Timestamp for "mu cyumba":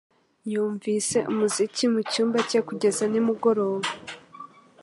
1.93-2.39